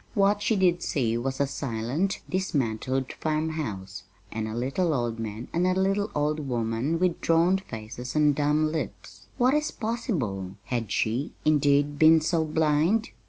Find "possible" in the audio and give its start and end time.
9.79-10.55